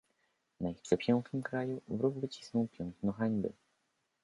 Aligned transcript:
"Na 0.59 0.69
ich 0.71 0.81
przepięknym 0.81 1.43
kraju 1.43 1.81
wróg 1.87 2.17
wycisnął 2.19 2.67
piętno 2.67 3.11
hańby." 3.11 3.51